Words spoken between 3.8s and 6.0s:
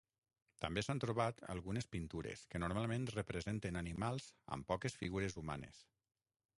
animals amb poques figures humanes.